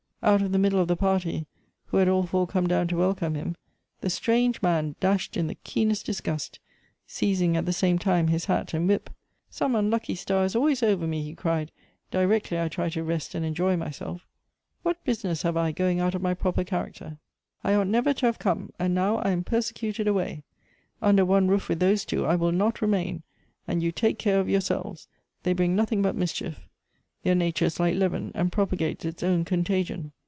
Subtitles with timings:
[0.23, 1.47] Out of the middle of the party,
[1.87, 3.55] who had all four come down to welcome him,
[4.01, 6.59] the strange man dashed in the keenest disgust,
[7.07, 9.09] seizing at the same time his hat and whip."
[9.49, 11.71] Some unlucky star is always over me," he cried,"
[12.11, 14.27] directly I try to rest and enjoy myself.
[14.83, 17.17] What business have I going out of my proper character?
[17.63, 18.19] I ought never Elective Affinities.
[18.19, 20.43] 83 to have come, and now I am persecuted away.
[21.01, 23.23] Under one roof with those two I will not remain,
[23.67, 25.07] and you take care of yourselves.
[25.41, 26.67] They bring nothing but mischief;
[27.23, 30.11] their nature is like leaven, and propagates its own con tagion."